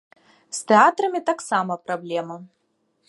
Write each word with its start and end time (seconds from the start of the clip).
З 0.59 0.63
тэатрамі 0.71 1.21
таксама 1.29 1.73
праблема. 1.91 2.39